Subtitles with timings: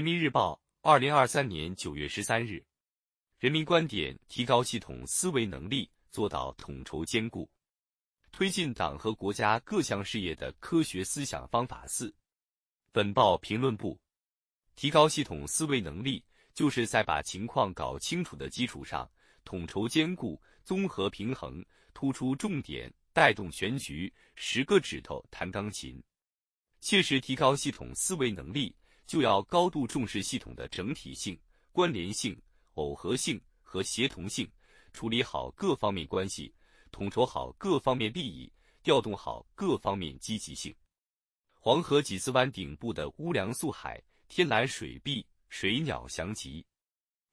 [0.00, 2.64] 人民日报，二零二三年九月十三日，
[3.38, 7.46] 人民观点：提高系统思维能力，做到统筹兼顾，
[8.32, 12.10] 推进党和国家各项事业的科学思想方法四。
[12.92, 14.00] 本报评论部：
[14.74, 19.06] 提高系统思维能力，就是在把情况搞清楚的基础上，
[19.44, 21.62] 统筹兼顾、综合平衡、
[21.92, 26.02] 突出重点、带动全局，十个指头弹钢琴。
[26.80, 28.74] 切实提高系统思维能力。
[29.10, 31.36] 就要高度重视系统的整体性、
[31.72, 32.40] 关联性、
[32.74, 34.48] 耦合性和协同性，
[34.92, 36.54] 处理好各方面关系，
[36.92, 38.48] 统筹好各方面利益，
[38.84, 40.72] 调动好各方面积极性。
[41.54, 46.64] 黄河几次湾顶部的乌梁素海，天蓝水碧，水鸟翔集。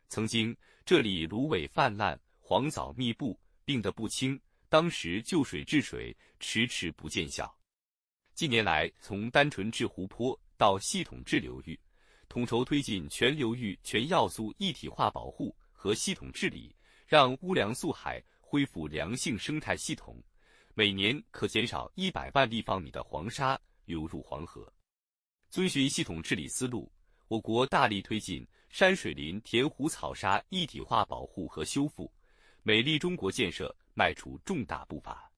[0.09, 7.55] 曾经这里芦苇泛滥，黄藻密布，病得不轻，当时救水治水迟迟不见效。
[8.33, 10.35] 近年来，从单纯治湖泊。
[10.57, 11.79] 到系统治流域，
[12.27, 20.21] 统筹推进全流域全要素一体化保护和系统治理，让乌梁素海恢复良性生态系统，
[20.73, 24.71] 每年可减少一百万立方米的黄沙流入黄河。
[25.49, 26.91] 遵循系统治理思路，
[27.27, 32.11] 我国大力推进山水林田湖草沙一体化保护和修复，
[32.63, 35.31] 美丽中国建设迈出重大步伐。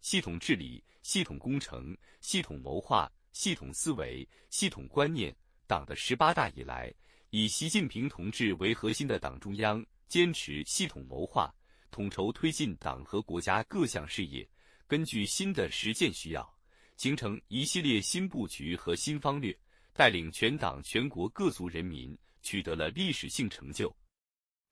[0.00, 3.10] 系统治理、系统工程、系统谋划。
[3.32, 5.34] 系统思维、系统观念，
[5.66, 6.92] 党的十八大以来，
[7.30, 11.52] 以习近平同志为核心的党中央坚持系统谋划，
[11.90, 14.46] 统筹推进党和国家各项事业，
[14.86, 16.58] 根据新的实践需要，
[16.96, 19.58] 形成一系列新布局和新方略，
[19.94, 23.94] 带领全党全国各族人民取得了历史性成就。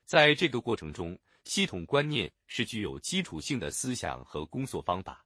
[0.05, 5.25] 在这个过程中，系统观念是具有基础性的思想和工作方法。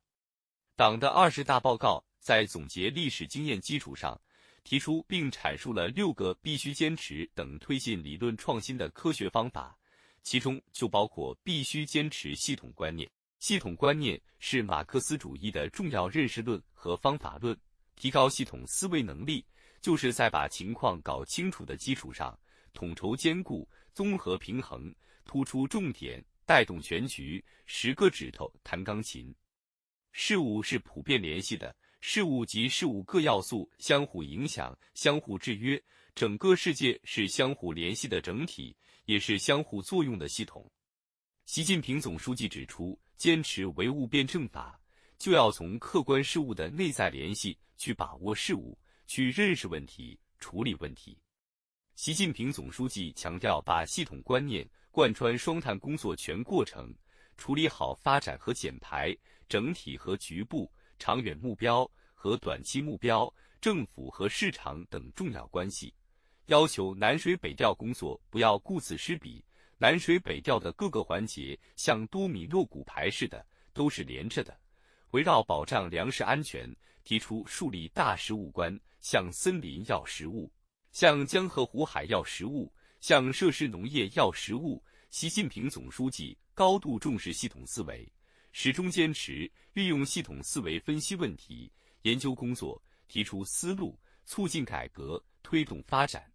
[0.77, 2.05] 党的二十大报告。
[2.25, 4.19] 在总结历史经验基础上，
[4.63, 9.79] 提出并阐述了六个必须坚持等推进理论创新的科学方法，
[10.23, 13.07] 其中就包括必须坚持系统观念。
[13.41, 17.55] 系统观念是马克思主义的重要认识论和方法论。
[17.95, 19.45] 提高系统思维能力，
[19.83, 22.35] 就是在把情况搞清楚的基础上，
[22.73, 24.91] 统筹兼顾、综合平衡、
[25.27, 29.31] 突出重点、带动全局，十个指头弹钢琴。
[30.13, 31.77] 事物是普遍联系的。
[32.07, 35.83] 事物及事物各要素相互影响、相互制约，
[36.15, 38.77] 整个世界是相互联系的整体，
[39.07, 40.71] 也是相互作用的系统。
[41.47, 44.79] 习近平总书记指出，坚持唯物辩证法，
[45.17, 51.19] 就要从客观事物的内在联系去把握事物，去认识问题、处理问题。
[51.95, 56.95] 习近平总书记强调，把系统观念贯穿双碳工作全过程，
[57.39, 59.17] 处理好发展和减排、
[59.49, 60.71] 整体和局部。
[60.99, 65.93] 长远目标和短期目标、政府和市场等重要关系，
[66.47, 69.45] 要求南水北调工作不要顾此失彼。
[69.77, 74.57] 南水北调的各个环节像多米诺骨牌似的，都是连着的。
[75.11, 80.51] 围绕保障粮食安全，提出树立大食物观，向森林要食物，
[80.93, 84.83] 向江河湖海要食物，向设施农业要食物。
[85.11, 88.11] 习近平总书记高度重视系统思维。
[88.57, 91.71] 始终坚持运用系统思维分析问题、
[92.03, 96.33] 研究工作，提出思路，促进改革，推动发展，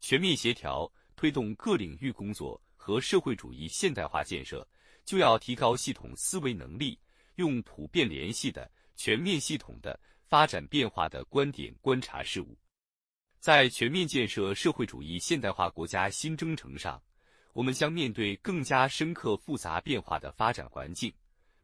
[0.00, 4.68] 全面协调推动各领域工作和社会主义现代化建设，
[5.04, 6.98] 就要提高系统思维能力，
[7.36, 12.58] 用普遍联系的、全面系统的、发展变化的观点观察事物。
[13.38, 17.00] 在全面建设社会主义现代化国家新征程上，
[17.52, 21.14] 我们将面对更加深刻复杂变化的发展环境。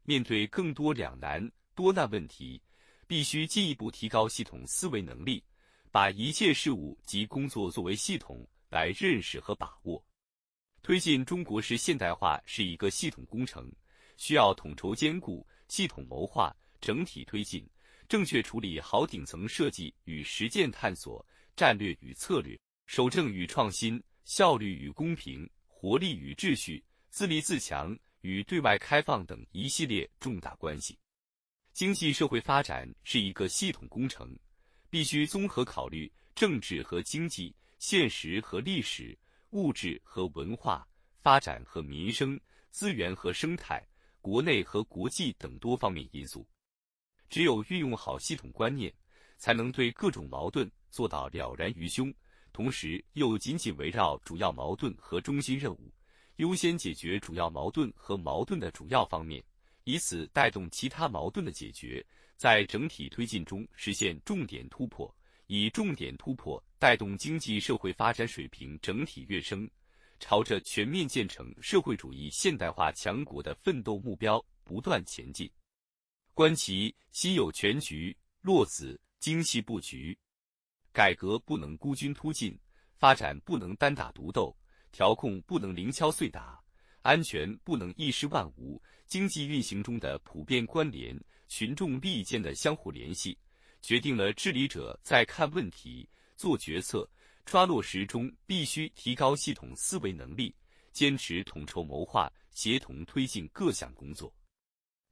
[0.04, 2.60] 面对更多两难多难问题，
[3.06, 5.42] 必须进一步提高系统思维能力，
[5.90, 10.04] 把一切事物及工作作为系统来认识和把握。
[10.82, 13.72] 推进中国式现代化是一个系统工程，
[14.18, 17.66] 需要统筹兼顾、系统谋划、整体推进，
[18.06, 21.26] 正确处理好顶层设计与实践探索、
[21.56, 27.98] 战略与策略、守正与创新、效率与公平、活力与秩序、自立自强。
[28.24, 30.98] 与对外开放等一系列重大关系，
[31.74, 34.34] 经济社会发展是一个系统工程，
[34.88, 39.16] 必须综合考虑政治和经济、现实和历史、
[39.50, 40.88] 物质和文化、
[41.20, 42.40] 发展和民生、
[42.70, 43.86] 资源和生态、
[44.22, 46.48] 国内和国际等多方面因素。
[47.28, 48.90] 只有运用好系统观念，
[49.36, 52.10] 才能对各种矛盾做到了然于胸，
[52.54, 55.92] 同时又紧紧围绕主要矛盾和中心任务。
[56.36, 59.42] 优先解决主要矛盾和矛盾的主要方面，
[59.84, 62.04] 以此带动其他矛盾的解决，
[62.36, 65.14] 在整体推进中实现重点突破，
[65.46, 69.70] 以重点突破带动经济社会发展水平整体跃升，
[70.18, 75.48] 朝着全面建成社会主义现代化强国的奋斗目标不断前进。
[76.32, 80.18] 观其心有全局，落子精细布局。
[80.92, 82.58] 改革不能孤军突进，
[82.96, 84.56] 发展不能单打独斗，
[84.94, 86.62] 调控不能零敲碎打，
[87.02, 88.80] 安全不能一失万无。
[89.08, 93.36] 经济运行中的普遍关联，群众利益间的相互联系。
[93.82, 97.10] 决定了治理者在看问题、做决策、
[97.44, 100.54] 抓落实中必须提高系统思维能力，
[100.92, 104.32] 坚持统筹谋划、协同推进各项工作。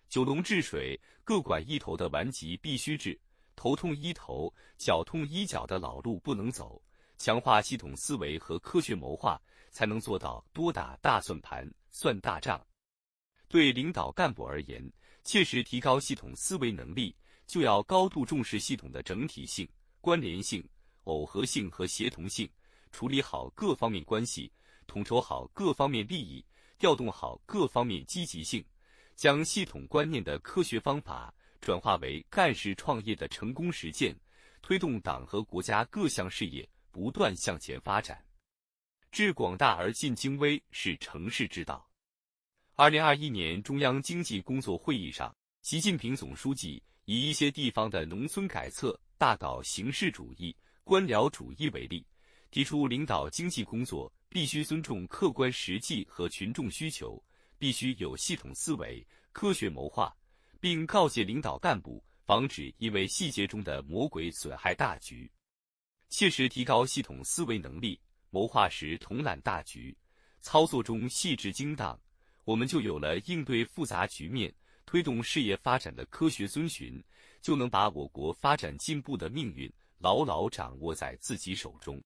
[0.08, 3.20] 九龙治水各管一头的顽疾必须治，
[3.56, 6.80] 头痛医头、脚痛医脚的老路不能走。
[7.18, 9.40] 强化系统思维和科学谋划，
[9.72, 12.64] 才能做到多打大算盘、算大账。
[13.48, 14.88] 对领导干部而言，
[15.24, 17.12] 切实提高系统思维能力。
[17.44, 19.68] 就要高度重视系统的整体性、
[20.00, 20.66] 关联性、
[21.04, 22.48] 耦合性和协同性，
[22.92, 24.50] 处理好各方面关系，
[24.86, 26.42] 统筹好各方面利益，
[26.78, 28.64] 调动好各方面积极性，
[29.16, 34.16] 将系统观念的科学方法转化为干事创业的成功实践，
[34.62, 38.24] 推动党和国家各项事业不断向前发展。
[39.12, 41.86] 致广大而尽精微是成事之道。
[42.76, 46.82] 二零二一年中央经济工作会议上，习近平总书记。
[47.04, 52.06] 以一些地方的农村改策大搞形式主义、官僚主义为例，
[52.52, 57.20] 提出领导经济工作必须尊重客观实际和群众需求，
[57.58, 60.16] 必须有系统思维、科学谋划，
[60.60, 65.28] 并告诫领导干部防止因为细节中的魔鬼损害大局，
[66.08, 68.00] 切实提高系统思维能力，
[68.34, 69.94] 谋划时统揽大局，
[70.40, 72.00] 操作中细致精当，
[72.44, 74.52] 我们就有了应对复杂局面。
[74.86, 77.02] 推动事业发展的科学遵循，
[77.40, 82.02] 就能把我国发展进步的命运牢牢掌握在自己手中。